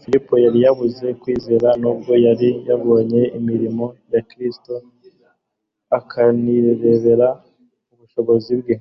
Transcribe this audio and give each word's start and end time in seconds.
Filipo 0.00 0.32
yari 0.44 0.60
abuze 0.72 1.06
kwizera 1.20 1.68
nubwo 1.80 2.12
yari 2.26 2.48
yabonye 2.68 3.20
imirimo 3.38 3.84
ya 4.12 4.20
Kristo 4.28 4.72
akanirebera 5.98 7.28
ubushobozi 7.92 8.52
bwe. 8.60 8.74